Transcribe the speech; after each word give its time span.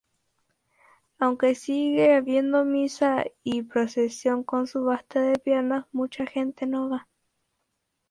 Aunque 1.19 1.53
sigue 1.53 2.15
habiendo 2.15 2.65
misa 2.65 3.23
y 3.43 3.61
procesión 3.61 4.43
con 4.43 4.65
subasta 4.65 5.21
de 5.21 5.37
"piernas", 5.37 5.85
mucha 5.91 6.25
gente 6.25 6.65
no 6.65 6.89
va. 6.89 7.07